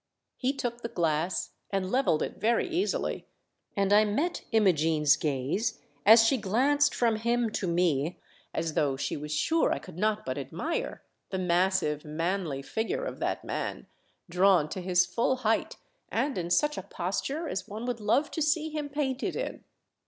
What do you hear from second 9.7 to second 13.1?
I could not but admire the massive, manly figure